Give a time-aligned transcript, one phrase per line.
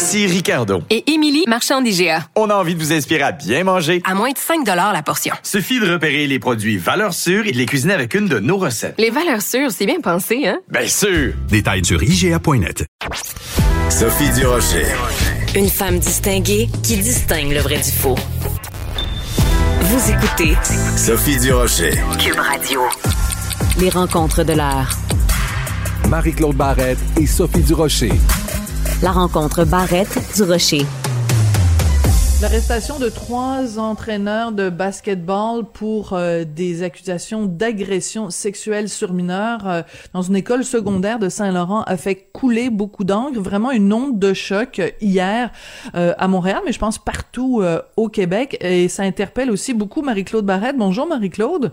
[0.00, 0.82] Ici Ricardo.
[0.88, 2.26] Et Émilie, marchand d'IGA.
[2.34, 4.00] On a envie de vous inspirer à bien manger.
[4.06, 5.34] À moins de 5 la portion.
[5.42, 8.56] Suffit de repérer les produits valeurs sûres et de les cuisiner avec une de nos
[8.56, 8.94] recettes.
[8.96, 10.58] Les valeurs sûres, c'est bien pensé, hein?
[10.70, 11.34] Bien sûr!
[11.50, 12.86] Détails sur IGA.net.
[13.90, 14.86] Sophie Durocher.
[15.54, 18.16] Une femme distinguée qui distingue le vrai du faux.
[19.82, 20.56] Vous écoutez
[20.96, 21.92] Sophie Durocher.
[22.18, 22.80] Cube Radio.
[23.78, 24.88] Les rencontres de l'heure.
[26.08, 28.12] Marie-Claude Barrette et Sophie Durocher.
[29.02, 30.82] La rencontre Barrette du Rocher.
[32.42, 39.80] L'arrestation de trois entraîneurs de basketball pour euh, des accusations d'agression sexuelle sur mineurs euh,
[40.12, 44.34] dans une école secondaire de Saint-Laurent a fait couler beaucoup d'encre, vraiment une onde de
[44.34, 45.50] choc euh, hier
[45.94, 47.62] à Montréal, mais je pense partout
[47.96, 50.76] au Québec et ça interpelle aussi beaucoup Marie-Claude Barrette.
[50.76, 51.72] Bonjour Marie-Claude.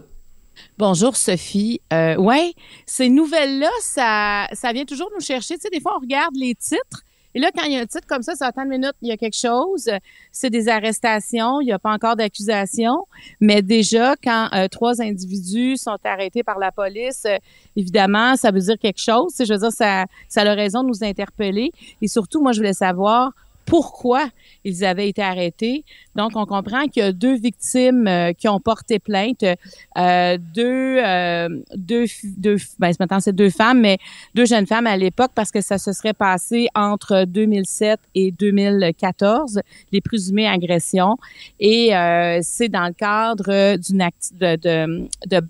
[0.78, 1.82] Bonjour Sophie.
[1.94, 2.54] Euh, ouais,
[2.86, 5.56] ces nouvelles-là, ça, ça vient toujours nous chercher.
[5.56, 7.04] Tu sais, des fois, on regarde les titres,
[7.38, 9.10] et là, quand il y a un titre comme ça, ça attend une minute, il
[9.10, 9.92] y a quelque chose.
[10.32, 13.06] C'est des arrestations, il n'y a pas encore d'accusation.
[13.40, 17.38] Mais déjà, quand euh, trois individus sont arrêtés par la police, euh,
[17.76, 19.36] évidemment, ça veut dire quelque chose.
[19.38, 21.72] Je veux dire, ça, ça a raison de nous interpeller.
[22.02, 23.34] Et surtout, moi, je voulais savoir
[23.68, 24.30] pourquoi
[24.64, 25.84] ils avaient été arrêtés.
[26.16, 30.98] Donc, on comprend qu'il y a deux victimes euh, qui ont porté plainte, euh, deux,
[30.98, 33.98] euh, deux, deux, ben, maintenant c'est deux femmes, mais
[34.34, 39.62] deux jeunes femmes à l'époque parce que ça se serait passé entre 2007 et 2014,
[39.92, 41.18] les présumées agressions.
[41.60, 44.08] Et euh, c'est dans le cadre d'une
[44.40, 45.42] de, de, de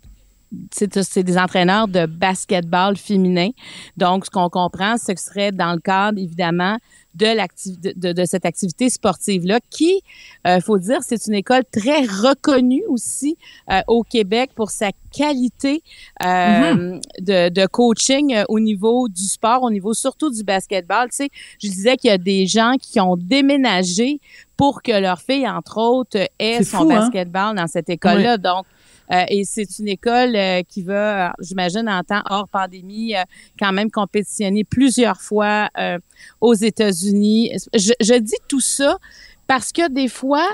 [0.72, 3.50] c'est des entraîneurs de basketball féminin.
[3.97, 6.78] Donc, ce qu'on comprend, c'est que ce serait dans le cadre, évidemment,
[7.17, 10.01] de, de, de, cette activité sportive-là, qui,
[10.45, 13.38] euh, faut dire, c'est une école très reconnue aussi
[13.72, 15.81] euh, au Québec pour sa qualité
[16.23, 17.01] euh, mm-hmm.
[17.22, 21.09] de, de, coaching euh, au niveau du sport, au niveau surtout du basketball.
[21.09, 21.29] Tu sais,
[21.59, 24.19] je disais qu'il y a des gens qui ont déménagé
[24.55, 26.99] pour que leur fille, entre autres, ait son hein?
[26.99, 28.38] basketball dans cette école-là.
[28.38, 28.66] Donc,
[29.12, 33.23] euh, et c'est une école euh, qui va, j'imagine, en temps hors pandémie, euh,
[33.59, 35.69] quand même compétitionner plusieurs fois
[36.41, 37.53] aux États-Unis.
[37.73, 38.97] Je, dis tout ça
[39.47, 40.47] parce que des fois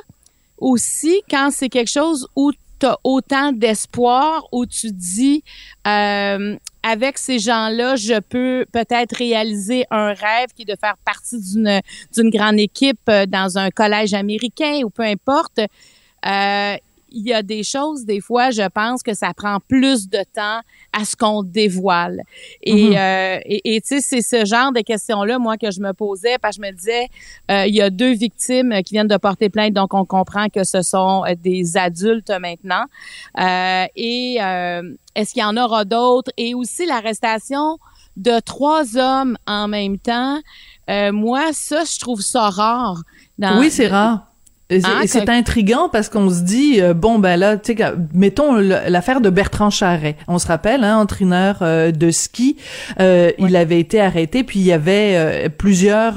[0.57, 5.43] aussi, quand c'est quelque chose où tu as autant d'espoir, où tu dis
[5.83, 11.81] avec ces gens-là, je peux peut-être réaliser un rêve qui est de faire partie d'une
[12.15, 15.61] d'une grande équipe dans un collège américain ou peu importe.
[16.25, 16.77] Euh,
[17.13, 20.59] il y a des choses, des fois, je pense que ça prend plus de temps
[20.91, 22.21] à ce qu'on dévoile.
[22.61, 22.95] Et, mhm.
[22.97, 26.57] euh, et, tu sais, c'est ce genre de questions-là, moi, que je me posais, parce
[26.57, 27.07] que je me disais,
[27.51, 30.63] euh, il y a deux victimes qui viennent de porter plainte, donc on comprend que
[30.63, 32.85] ce sont euh, des adultes maintenant.
[33.39, 34.35] Euh, et
[35.15, 36.31] est-ce qu'il y en aura d'autres?
[36.37, 37.77] Et aussi l'arrestation
[38.17, 40.39] de trois hommes en même temps.
[40.87, 43.03] moi, ça, je trouve ça rare.
[43.37, 44.32] Dans, oui, c'est rare.
[44.83, 49.21] Ah, c'est intriguant parce qu'on se dit euh, bon ben là tu sais mettons l'affaire
[49.21, 50.15] de Bertrand Charret.
[50.27, 52.57] On se rappelle hein entraîneur euh, de ski
[52.99, 56.15] euh, il avait été arrêté puis il y avait plusieurs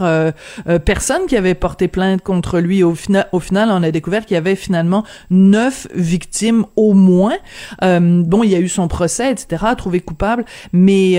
[0.85, 2.83] personnes qui avaient porté plainte contre lui.
[2.83, 7.37] Au final au final on a découvert qu'il y avait finalement neuf victimes au moins.
[7.83, 10.45] Bon il y a eu son procès etc trouvé coupable.
[10.73, 11.19] Mais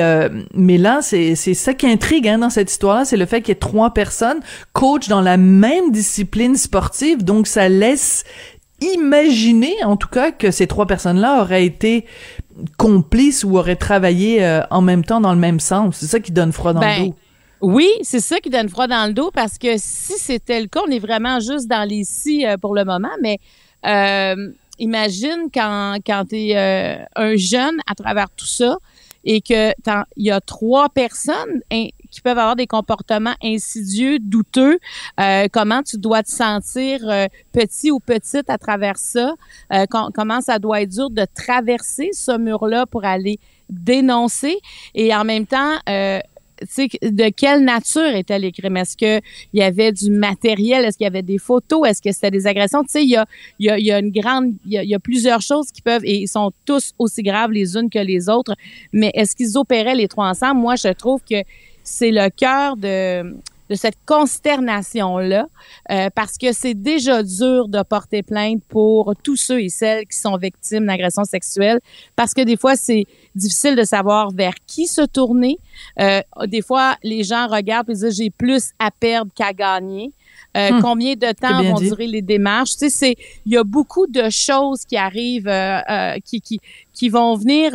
[0.53, 3.41] mais là c'est c'est ça qui intrigue hein, dans cette histoire là c'est le fait
[3.41, 4.39] qu'il y ait trois personnes
[4.73, 8.23] coach dans la même discipline sportive donc, ça laisse
[8.81, 12.05] imaginer, en tout cas, que ces trois personnes-là auraient été
[12.77, 15.97] complices ou auraient travaillé euh, en même temps dans le même sens.
[15.97, 17.15] C'est ça qui donne froid dans le ben, dos.
[17.61, 20.79] Oui, c'est ça qui donne froid dans le dos parce que si c'était le cas,
[20.87, 23.39] on est vraiment juste dans les si euh, pour le moment, mais
[23.85, 28.77] euh, imagine quand, quand tu es un jeune à travers tout ça
[29.27, 29.73] et que
[30.15, 34.79] il y a trois personnes qui peuvent avoir des comportements insidieux, douteux,
[35.19, 39.35] euh, comment tu dois te sentir euh, petit ou petite à travers ça,
[39.73, 43.39] euh, comment ça doit être dur de traverser ce mur-là pour aller
[43.69, 44.57] dénoncer?
[44.95, 45.75] Et en même temps
[46.61, 48.77] de quelle nature était les crimes?
[48.77, 49.21] Est-ce qu'il
[49.53, 50.85] y avait du matériel?
[50.85, 51.87] Est-ce qu'il y avait des photos?
[51.87, 52.83] Est-ce que c'était des agressions?
[52.83, 53.25] Tu sais, il y a,
[53.59, 56.03] y, a, y a une grande, il y a, y a, plusieurs choses qui peuvent,
[56.05, 58.55] et ils sont tous aussi graves les unes que les autres,
[58.91, 60.61] mais est-ce qu'ils opéraient les trois ensemble?
[60.61, 61.43] Moi, je trouve que
[61.83, 63.35] c'est le cœur de
[63.69, 65.47] de cette consternation-là,
[65.91, 70.17] euh, parce que c'est déjà dur de porter plainte pour tous ceux et celles qui
[70.17, 71.79] sont victimes d'agressions sexuelles,
[72.15, 73.05] parce que des fois, c'est
[73.35, 75.57] difficile de savoir vers qui se tourner.
[75.99, 80.11] Euh, des fois, les gens regardent et disent, j'ai plus à perdre qu'à gagner.
[80.55, 80.81] Euh, hmm.
[80.81, 82.71] Combien de temps vont durer les démarches?
[82.71, 83.15] Tu sais, c'est
[83.45, 86.59] il y a beaucoup de choses qui arrivent, euh, euh qui, qui
[86.93, 87.73] qui vont venir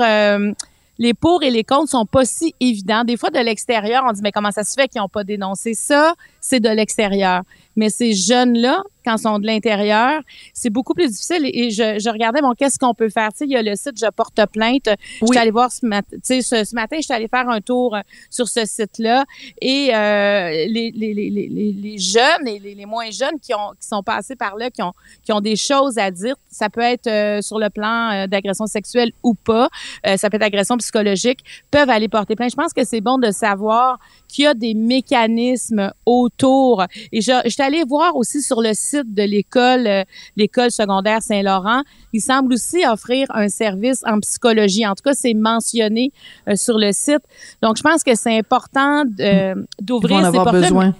[0.99, 3.05] les pour et les contre sont pas si évidents.
[3.05, 5.75] Des fois, de l'extérieur, on dit, mais comment ça se fait qu'ils n'ont pas dénoncé
[5.75, 6.15] ça?
[6.41, 7.43] C'est de l'extérieur.
[7.77, 10.23] Mais ces jeunes-là, quand ils sont de l'intérieur,
[10.55, 11.51] c'est beaucoup plus difficile.
[11.53, 13.29] Et je, je regardais, bon, qu'est-ce qu'on peut faire?
[13.33, 14.89] Tu sais, il y a le site Je porte plainte.
[15.21, 17.49] Je suis allée voir ce matin, tu sais, ce, ce, matin, je suis allée faire
[17.49, 19.25] un tour euh, sur ce site-là.
[19.61, 24.03] Et euh, les, les, les, les, jeunes et les, moins jeunes qui, ont, qui sont
[24.03, 24.93] passés par là, qui ont,
[25.25, 28.67] qui ont des choses à dire, ça peut être euh, sur le plan euh, d'agression
[28.67, 29.69] sexuelle ou pas,
[30.17, 31.41] ça peut être agression psychologique,
[31.71, 32.51] peuvent aller porter plainte.
[32.51, 33.99] Je pense que c'est bon de savoir
[34.29, 36.85] qu'il y a des mécanismes autour.
[37.13, 40.05] Et je, je suis allée voir aussi sur le site de l'école, euh,
[40.37, 41.83] l'école secondaire Saint-Laurent.
[42.13, 44.87] Il semble aussi offrir un service en psychologie.
[44.87, 46.13] En tout cas, c'est mentionné
[46.49, 47.23] euh, sur le site.
[47.63, 50.53] Donc, je pense que c'est important euh, d'ouvrir ces portes.
[50.53, 50.95] Besoin.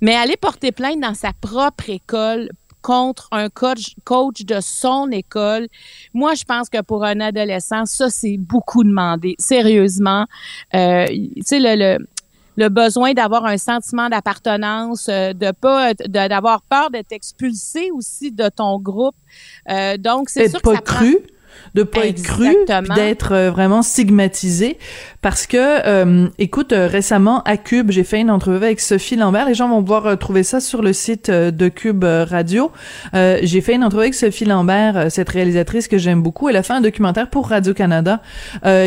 [0.00, 2.48] Mais aller porter plainte dans sa propre école
[2.82, 5.68] contre un coach, coach de son école.
[6.12, 9.36] Moi, je pense que pour un adolescent, ça, c'est beaucoup demandé.
[9.38, 10.26] Sérieusement.
[10.74, 12.06] Euh, tu sais, le, le,
[12.56, 18.48] le besoin d'avoir un sentiment d'appartenance, euh, de pas d'avoir peur d'être expulsé aussi de
[18.48, 19.14] ton groupe.
[19.70, 21.18] Euh, donc c'est sûr pas que ça cru
[21.74, 22.54] de pas être cru,
[22.94, 24.78] d'être euh, vraiment stigmatisé.
[25.20, 29.46] Parce que euh, écoute euh, récemment à Cube, j'ai fait une entrevue avec Sophie Lambert,
[29.46, 32.72] les gens vont pouvoir trouver ça sur le site de Cube Radio.
[33.12, 36.72] j'ai fait une entrevue avec Sophie Lambert, cette réalisatrice que j'aime beaucoup, elle a fait
[36.72, 38.20] un documentaire pour Radio Canada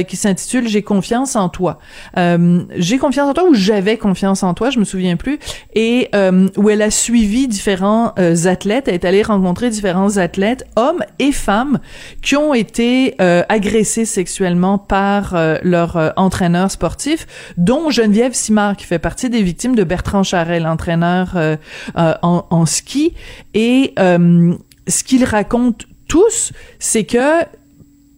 [0.08, 1.80] qui s'intitule J'ai confiance en toi.
[2.16, 5.40] j'ai confiance en toi ou j'avais confiance en toi, je me souviens plus.
[5.74, 6.10] Et
[6.58, 8.14] où elle a suivi différents
[8.46, 11.80] athlètes, elle est allée rencontrer différents athlètes, hommes et femmes
[12.22, 18.76] qui ont été euh, agressés sexuellement par euh, leur euh, entraîneur sportif, dont Geneviève Simard,
[18.78, 21.38] qui fait partie des victimes de Bertrand Charret, l'entraîneur
[21.96, 23.14] en, en, ski.
[23.54, 27.44] Et ce qu'ils racontent tous, c'est que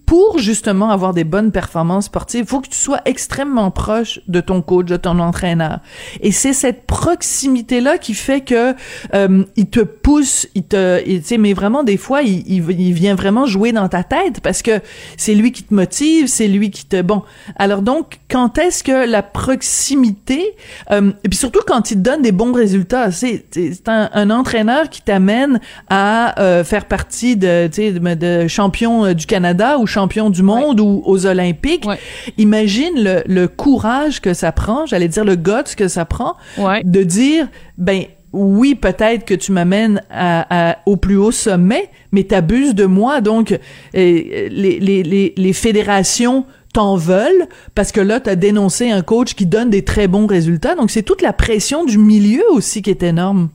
[0.08, 4.40] pour justement avoir des bonnes performances sportives, il faut que tu sois extrêmement proche de
[4.40, 5.82] ton coach, de ton entraîneur.
[6.22, 8.74] Et c'est cette proximité là qui fait que
[9.14, 13.16] euh, il te pousse, il te, tu sais, mais vraiment des fois, il, il, vient
[13.16, 14.80] vraiment jouer dans ta tête parce que
[15.18, 17.24] c'est lui qui te motive, c'est lui qui te, bon.
[17.58, 20.56] Alors donc, quand est-ce que la proximité,
[20.90, 23.44] euh, et puis surtout quand il te donne des bons résultats, c'est
[23.88, 29.04] un, un, entraîneur qui t'amène à euh, faire partie de, tu sais, de, de champion
[29.04, 31.86] euh, du Canada ou champion du monde ou aux Olympiques.
[32.38, 36.36] Imagine le, le, courage que ça prend, j'allais dire le guts que ça prend,
[36.84, 37.48] de dire,
[37.78, 38.04] ben
[38.34, 43.22] oui, peut-être que tu m'amènes à, au plus haut sommet, mais t'abuses de moi.
[43.22, 43.58] Donc, euh,
[43.94, 44.50] les,
[44.80, 49.72] les, les, les fédérations t'en veulent parce que là, t'as dénoncé un coach qui donne
[49.72, 50.76] des très bons résultats.
[50.76, 53.50] Donc, c'est toute la pression du milieu aussi qui est énorme.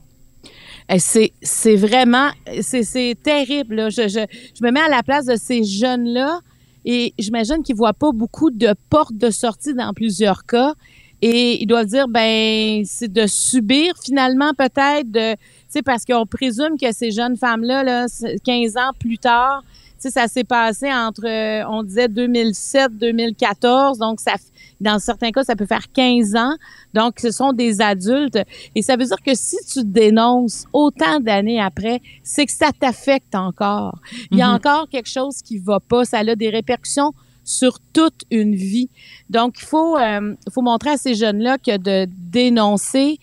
[0.89, 2.29] Eh, c'est, vraiment,
[2.61, 3.91] c'est, terrible.
[3.91, 4.25] Je, je,
[4.57, 6.39] je me mets à la place de ces jeunes-là
[6.85, 10.73] et j'imagine qu'ils voient pas beaucoup de portes de sortie dans plusieurs cas.
[11.21, 15.37] Et ils doivent dire, ben, c'est de subir finalement peut-être, tu
[15.69, 18.07] sais, parce qu'on présume que ces jeunes femmes-là, là,
[18.43, 19.63] 15 ans plus tard,
[20.09, 24.33] ça s'est passé entre, euh, on disait 2007-2014, donc ça,
[24.81, 26.55] dans certains cas, ça peut faire 15 ans.
[26.93, 28.39] Donc, ce sont des adultes.
[28.75, 33.35] Et ça veut dire que si tu dénonces autant d'années après, c'est que ça t'affecte
[33.35, 33.99] encore.
[34.31, 34.55] Il y a mm-hmm.
[34.55, 36.05] encore quelque chose qui va pas.
[36.05, 38.89] Ça a des répercussions sur toute une vie.
[39.29, 43.19] Donc, il faut, euh, faut montrer à ces jeunes-là que de dénoncer,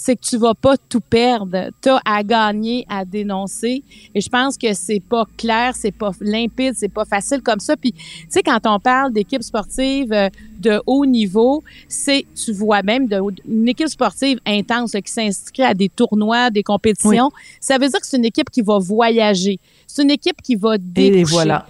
[0.00, 1.68] c'est que tu vas pas tout perdre.
[1.82, 3.82] Tu as à gagner, à dénoncer.
[4.14, 7.76] Et je pense que c'est pas clair, c'est pas limpide, c'est pas facile comme ça.
[7.76, 12.82] Puis, tu sais, quand on parle d'équipe sportive euh, de haut niveau, c'est, tu vois
[12.82, 17.30] même de, une équipe sportive intense qui s'inscrit à des tournois, des compétitions.
[17.60, 19.60] Ça veut dire que c'est une équipe qui va voyager.
[19.86, 21.20] C'est une équipe qui va déboucher.
[21.20, 21.66] Et voilà.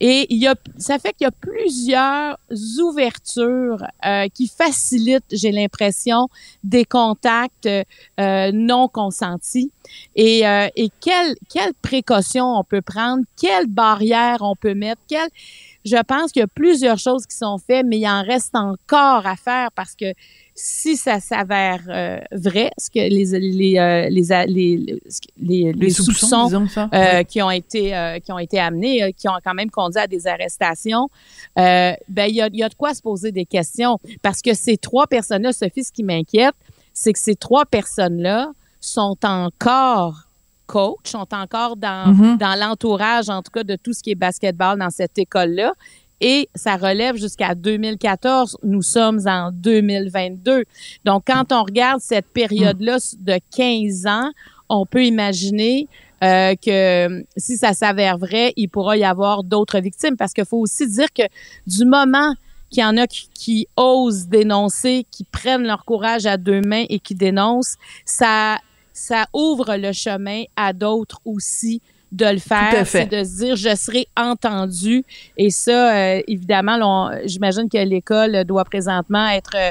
[0.00, 2.38] Et il y a, ça fait qu'il y a plusieurs
[2.80, 6.28] ouvertures euh, qui facilitent, j'ai l'impression,
[6.62, 9.72] des contacts euh, non consentis.
[10.14, 15.30] Et, euh, et quelles quelle précautions on peut prendre, quelles barrières on peut mettre, quelles
[15.84, 19.26] je pense qu'il y a plusieurs choses qui sont faites, mais il en reste encore
[19.26, 20.12] à faire parce que
[20.60, 24.98] si ça s'avère euh, vrai, ce que les les euh, les,
[25.36, 26.50] les, les, soupçons,
[26.92, 30.26] euh, qui ont été qui ont été amenés, qui ont quand même conduit à des
[30.26, 31.08] arrestations,
[31.56, 34.76] ben il y a, y a de quoi se poser des questions parce que ces
[34.76, 36.56] trois personnes-là, Sophie, ce qui m'inquiète,
[36.92, 38.50] c'est que ces trois personnes-là
[38.80, 40.24] sont encore
[40.66, 42.36] coach, sont encore dans, mm-hmm.
[42.36, 45.72] dans l'entourage, en tout cas, de tout ce qui est basketball dans cette école-là.
[46.20, 48.58] Et ça relève jusqu'à 2014.
[48.62, 50.64] Nous sommes en 2022.
[51.04, 54.30] Donc, quand on regarde cette période-là de 15 ans,
[54.68, 55.88] on peut imaginer
[56.24, 60.16] euh, que si ça s'avère vrai, il pourra y avoir d'autres victimes.
[60.16, 61.22] Parce qu'il faut aussi dire que
[61.66, 62.34] du moment
[62.70, 66.98] qu'il y en a qui, osent dénoncer, qui prennent leur courage à deux mains et
[66.98, 68.58] qui dénoncent, ça,
[68.92, 71.80] ça ouvre le chemin à d'autres aussi
[72.12, 75.04] de le faire, c'est de se dire je serai entendu.
[75.36, 79.70] Et ça euh, évidemment j'imagine que l'école doit présentement être euh,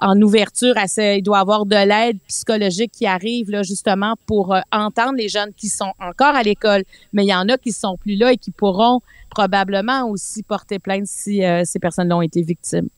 [0.00, 4.54] en ouverture à ce, il doit avoir de l'aide psychologique qui arrive là justement pour
[4.54, 7.72] euh, entendre les jeunes qui sont encore à l'école, mais il y en a qui
[7.72, 12.42] sont plus là et qui pourront probablement aussi porter plainte si ces personnes ont été
[12.42, 12.88] victimes.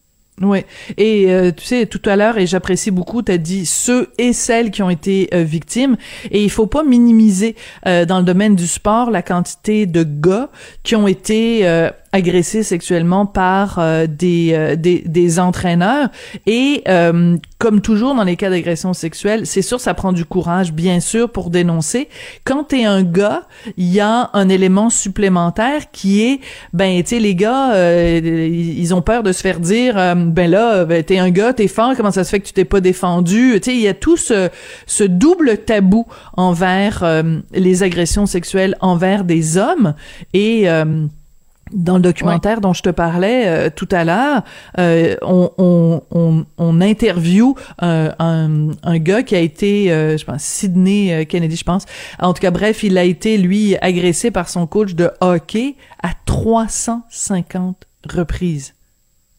[0.43, 0.65] Oui.
[0.97, 4.33] Et euh, tu sais, tout à l'heure, et j'apprécie beaucoup, tu as dit ceux et
[4.33, 5.97] celles qui ont été euh, victimes.
[6.31, 7.57] Et il faut pas minimiser
[7.87, 10.49] euh, dans le domaine du sport la quantité de gars
[10.83, 16.09] qui ont été agressés sexuellement par euh, des, euh, des, des entraîneurs.
[16.47, 20.73] Et euh, comme toujours dans les cas d'agression sexuelle, c'est sûr ça prend du courage
[20.73, 22.09] bien sûr pour dénoncer.
[22.45, 23.43] Quand t'es un gars,
[23.77, 26.41] il y a un élément supplémentaire qui est
[26.73, 27.75] ben tu sais les gars
[28.19, 31.93] ils ont peur de se faire dire ben là ben, t'es un gars, t'es fort,
[31.97, 33.61] comment ça se fait que tu t'es pas défendu?
[33.63, 34.49] Tu sais il y a tout ce
[34.87, 37.05] ce double tabou envers
[37.53, 39.95] les agressions sexuelles envers des hommes.
[40.33, 40.67] Et
[41.73, 44.43] dans le documentaire dont je te parlais euh, tout à l'heure,
[44.79, 50.43] euh, on, on, on, on, interview un, un, gars qui a été, euh, je pense,
[50.43, 51.85] Sidney Kennedy, je pense.
[52.19, 56.11] En tout cas, bref, il a été, lui, agressé par son coach de hockey à
[56.27, 58.75] 350 reprises.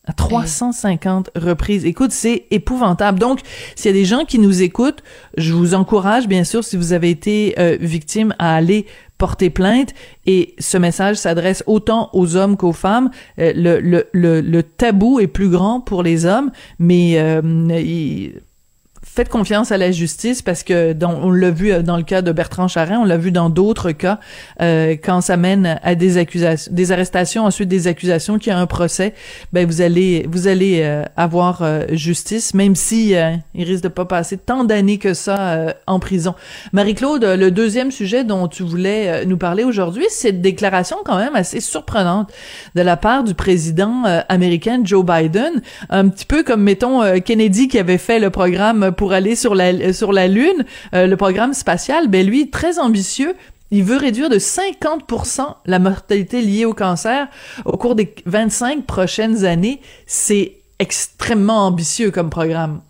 [0.06, 1.86] À 350 reprises.
[1.86, 3.20] Écoute, c'est épouvantable.
[3.20, 3.40] Donc,
[3.76, 5.04] s'il y a des gens qui nous écoutent,
[5.38, 8.88] je vous encourage, bien sûr, si vous avez été victime, à aller
[9.22, 9.94] porter plainte
[10.26, 13.12] et ce message s'adresse autant aux hommes qu'aux femmes.
[13.38, 16.50] Euh, le, tabou est plus grand pour les hommes,
[16.80, 17.42] mais euh,
[19.04, 22.32] faites confiance à la justice parce que on l'a vu euh, dans le cas de
[22.32, 24.20] Bertrand Charrin, on l'a vu dans d'autres cas
[24.62, 28.60] euh, quand ça mène à des accusations, des arrestations, ensuite des accusations, qu'il y a
[28.60, 29.14] un procès,
[29.54, 33.14] ben vous allez vous allez euh, avoir justice, même si
[33.54, 36.36] il risque de pas passer tant d'années que ça en prison.
[36.72, 41.36] Marie-Claude, le deuxième sujet dont tu voulais nous parler aujourd'hui, c'est une déclaration quand même
[41.36, 42.32] assez surprenante
[42.76, 47.80] de la part du président américain Joe Biden, un petit peu comme mettons Kennedy qui
[47.80, 52.08] avait fait le programme pour aller sur la sur la lune, euh, le programme spatial,
[52.08, 53.36] ben lui très ambitieux,
[53.72, 57.28] il veut réduire de 50% la mortalité liée au cancer
[57.66, 59.82] au cours des 25 prochaines années.
[60.06, 62.82] C'est extrêmement ambitieux comme programme.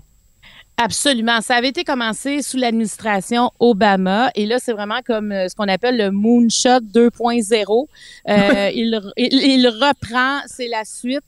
[0.78, 1.42] Absolument.
[1.42, 5.68] Ça avait été commencé sous l'administration Obama et là, c'est vraiment comme euh, ce qu'on
[5.68, 7.88] appelle le Moonshot 2.0.
[8.30, 11.22] Euh, il, il, reprend, c'est la suite.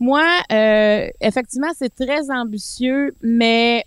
[0.00, 3.84] Moi, euh, effectivement, c'est très ambitieux, mais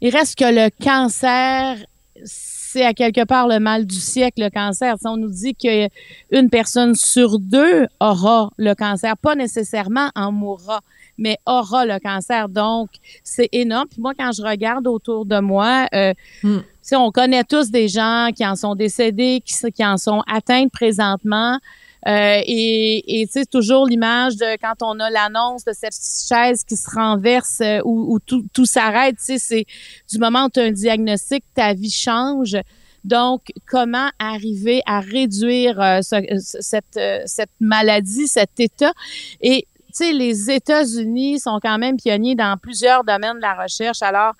[0.00, 1.76] il reste que le cancer,
[2.24, 4.96] c'est à quelque part le mal du siècle, le cancer.
[5.04, 10.80] on nous dit qu'une personne sur deux aura le cancer, pas nécessairement en mourra,
[11.18, 12.48] mais aura le cancer.
[12.48, 12.90] Donc,
[13.24, 13.88] c'est énorme.
[13.90, 16.60] Puis moi, quand je regarde autour de moi, euh, hmm.
[16.92, 21.58] on connaît tous des gens qui en sont décédés, qui, qui en sont atteints présentement.
[22.08, 26.76] Euh, et tu sais, toujours l'image de quand on a l'annonce de cette chaise qui
[26.76, 29.66] se renverse euh, où, tout, tout s'arrête, c'est
[30.10, 32.56] du moment où tu as un diagnostic, ta vie change.
[33.04, 38.92] Donc, comment arriver à réduire euh, cette, cette maladie, cet état?
[39.40, 39.66] Et,
[39.98, 44.02] les États-Unis sont quand même pionniers dans plusieurs domaines de la recherche.
[44.02, 44.34] Alors,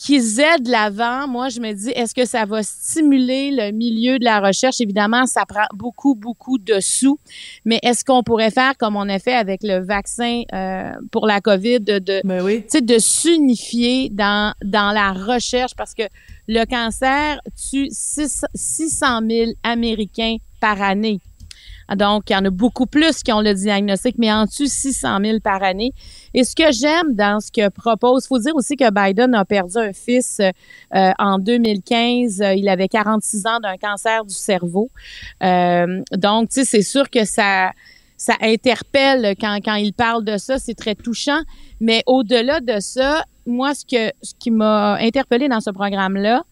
[0.00, 4.24] qu'ils aident l'avant, moi, je me dis, est-ce que ça va stimuler le milieu de
[4.24, 4.80] la recherche?
[4.80, 7.18] Évidemment, ça prend beaucoup, beaucoup de sous,
[7.66, 11.40] mais est-ce qu'on pourrait faire comme on a fait avec le vaccin euh, pour la
[11.40, 12.64] COVID, de, de, ben oui.
[12.72, 15.74] de s'unifier dans, dans la recherche?
[15.76, 16.04] Parce que
[16.48, 17.38] le cancer
[17.70, 21.20] tue 600 000 Américains par année.
[21.96, 25.18] Donc, il y en a beaucoup plus qui ont le diagnostic, mais en dessous 600
[25.22, 25.92] 000 par année.
[26.34, 29.78] Et ce que j'aime dans ce que propose, faut dire aussi que Biden a perdu
[29.78, 32.42] un fils euh, en 2015.
[32.56, 34.90] Il avait 46 ans d'un cancer du cerveau.
[35.42, 37.72] Euh, donc, tu sais, c'est sûr que ça
[38.16, 41.40] ça interpelle quand, quand il parle de ça, c'est très touchant.
[41.80, 46.44] Mais au-delà de ça, moi, ce que ce qui m'a interpellé dans ce programme-là,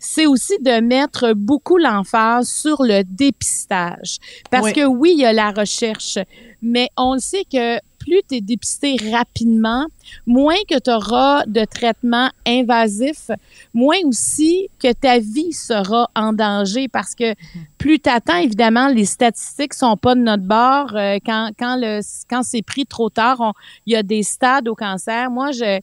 [0.00, 4.16] c'est aussi de mettre beaucoup l'emphase sur le dépistage.
[4.50, 6.18] Parce que oui, il y a la recherche,
[6.62, 9.86] mais on sait que plus tu es dépisté rapidement,
[10.26, 13.30] moins que tu auras de traitements invasifs,
[13.74, 17.34] moins aussi que ta vie sera en danger parce que
[17.76, 20.96] plus tu attends, évidemment, les statistiques sont pas de notre bord.
[20.96, 23.52] Euh, quand, quand, le, quand c'est pris trop tard,
[23.84, 25.30] il y a des stades au cancer.
[25.30, 25.80] Moi, je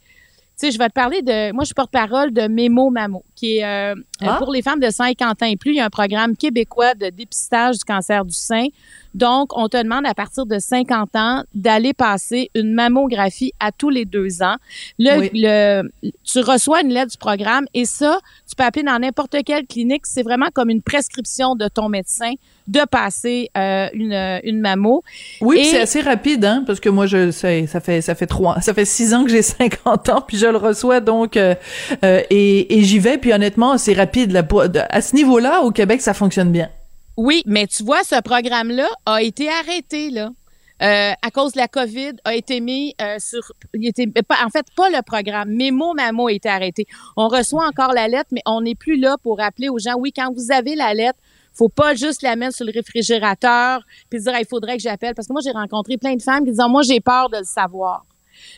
[0.57, 1.51] sais, je vais te parler de.
[1.51, 4.35] Moi, je suis porte-parole de Mémo Mamo, qui est euh, ah.
[4.37, 5.71] pour les femmes de 50 ans et plus.
[5.71, 8.67] Il y a un programme québécois de dépistage du cancer du sein.
[9.13, 13.89] Donc, on te demande à partir de 50 ans d'aller passer une mammographie à tous
[13.89, 14.55] les deux ans.
[14.99, 15.89] Le, le,
[16.23, 20.05] tu reçois une lettre du programme et ça, tu peux appeler dans n'importe quelle clinique.
[20.05, 22.33] C'est vraiment comme une prescription de ton médecin
[22.67, 25.03] de passer euh, une, une mammo.
[25.41, 28.61] Oui, c'est assez rapide, hein, parce que moi, je sais, ça fait ça fait trois,
[28.61, 31.55] ça fait six ans que j'ai 50 ans, puis je le reçois donc euh,
[32.03, 33.17] euh, et, et j'y vais.
[33.17, 34.43] Puis honnêtement, c'est rapide là,
[34.89, 35.61] à ce niveau-là.
[35.61, 36.69] Au Québec, ça fonctionne bien.
[37.15, 40.29] Oui, mais tu vois, ce programme-là a été arrêté, là.
[40.83, 43.41] Euh, à cause de la COVID, a été mis euh, sur.
[43.73, 45.49] Il était, pas, en fait, pas le programme.
[45.49, 46.85] Mémo Mamo a été arrêté.
[47.15, 50.11] On reçoit encore la lettre, mais on n'est plus là pour rappeler aux gens oui,
[50.15, 51.17] quand vous avez la lettre,
[51.57, 55.15] faut pas juste la mettre sur le réfrigérateur puis dire il faudrait que j'appelle.
[55.15, 57.43] Parce que moi, j'ai rencontré plein de femmes qui disent moi, j'ai peur de le
[57.43, 58.05] savoir.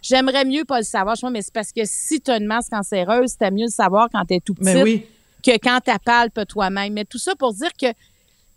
[0.02, 1.16] J'aimerais mieux pas le savoir.
[1.16, 4.10] Je mais c'est parce que si tu as une masse cancéreuse, c'est mieux le savoir
[4.12, 5.06] quand tu es tout petit
[5.44, 6.94] que quand tu palpes toi-même.
[6.94, 7.88] Mais tout ça pour dire que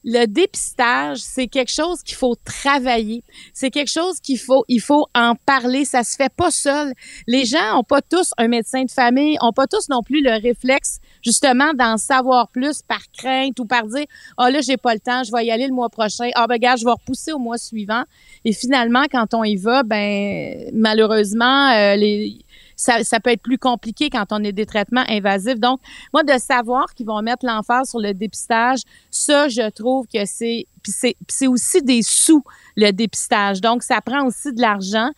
[0.04, 3.22] le dépistage, c'est quelque chose qu'il faut travailler.
[3.54, 5.84] C'est quelque chose qu'il faut, il faut en parler.
[5.84, 6.92] Ça se fait pas seul.
[7.28, 10.32] Les gens ont pas tous un médecin de famille, ont pas tous non plus le
[10.42, 14.04] réflexe, justement, d'en savoir plus par crainte ou par dire,
[14.36, 16.30] ah oh, là, j'ai pas le temps, je vais y aller le mois prochain.
[16.34, 18.02] Ah ben, gars, je vais repousser au mois suivant.
[18.44, 21.96] Et finalement, quand on y va, ben, malheureusement, euh,
[22.76, 25.60] ça, ça, peut être plus compliqué quand on est des traitements invasifs.
[25.60, 25.80] Donc,
[26.12, 30.66] moi, de savoir qu'ils vont mettre l'emphase sur le dépistage, ça, je trouve que c'est,
[30.84, 32.42] c'est aussi des sous
[32.76, 33.60] le dépistage.
[33.60, 35.10] Donc, ça prend aussi de l'argent.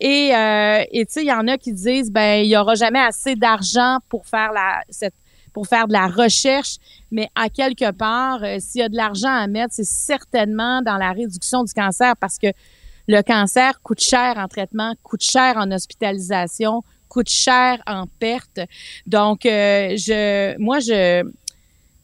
[0.00, 2.98] Et, euh, tu sais, il y en a qui disent, ben, il y aura jamais
[2.98, 5.14] assez d'argent pour faire la, cette,
[5.52, 6.76] pour faire de la recherche,
[7.10, 10.96] mais à quelque part, euh, s'il y a de l'argent à mettre, c'est certainement dans
[10.96, 12.48] la réduction du cancer parce que
[13.08, 18.60] le cancer coûte cher en traitement, coûte cher en hospitalisation, coûte cher en perte.
[19.06, 21.28] Donc, euh, je, moi, je,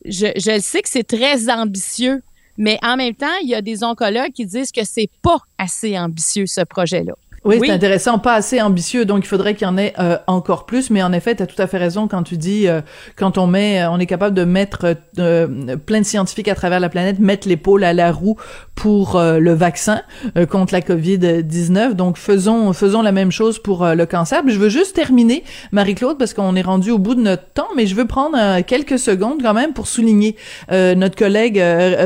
[0.05, 2.23] je, je sais que c'est très ambitieux,
[2.59, 5.99] mais en même temps, il y a des oncologues qui disent que c'est pas assez
[5.99, 7.15] ambitieux, ce projet-là.
[7.49, 10.67] Oui, c'est intéressant, pas assez ambitieux, donc il faudrait qu'il y en ait euh, encore
[10.67, 10.91] plus.
[10.91, 12.81] Mais en effet, tu as tout à fait raison quand tu dis euh,
[13.17, 16.89] quand on met, euh, on est capable de mettre plein de scientifiques à travers la
[16.89, 18.37] planète, mettre l'épaule à la roue
[18.79, 20.03] pour le vaccin
[20.51, 21.95] contre la COVID-19.
[21.95, 24.43] Donc faisons faisons la même chose pour le cancer.
[24.47, 27.87] je veux juste terminer, Marie-Claude, parce qu'on est rendu au bout de notre temps, mais
[27.87, 30.37] je veux prendre quelques secondes quand même pour souligner
[30.71, 31.61] notre collègue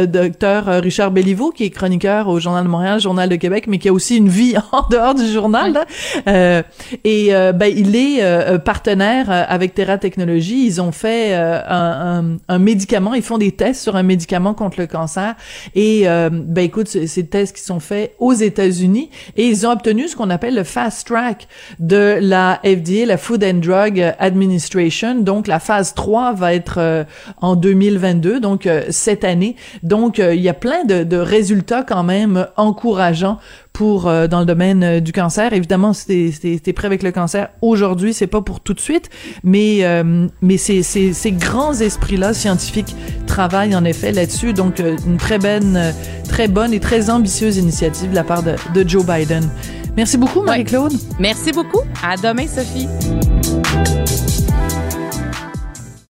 [0.08, 3.88] docteur Richard Belliveau, qui est chroniqueur au Journal de Montréal, Journal de Québec, mais qui
[3.88, 5.72] a aussi une vie en dehors du journal.
[5.72, 5.84] Là.
[6.28, 6.62] Euh,
[7.04, 10.66] et euh, ben, il est euh, partenaire avec Terra Technologies.
[10.66, 14.86] Ils ont fait un, un, médicament, ils font des tests sur un médicament contre le
[14.86, 15.34] cancer.
[15.74, 20.16] Et ben écoute, ces tests qui sont faits aux États-Unis et ils ont obtenu ce
[20.16, 21.48] qu'on appelle le fast track
[21.78, 25.20] de la FDA, la Food and Drug Administration.
[25.20, 27.06] Donc la phase 3 va être
[27.40, 29.56] en 2022, donc cette année.
[29.82, 33.38] Donc il y a plein de, de résultats quand même encourageants
[33.72, 35.52] pour euh, dans le domaine euh, du cancer.
[35.52, 36.32] Évidemment, si
[36.62, 39.10] t'es prêt avec le cancer aujourd'hui, c'est pas pour tout de suite,
[39.42, 42.94] mais euh, mais ces, ces, ces grands esprits-là scientifiques
[43.26, 44.52] travaillent en effet là-dessus.
[44.52, 45.92] Donc une très bonne,
[46.28, 49.48] très bonne et très ambitieuse initiative de la part de, de Joe Biden.
[49.96, 50.92] Merci beaucoup, Marie-Claude.
[51.18, 51.80] Merci beaucoup.
[52.02, 52.88] À demain, Sophie.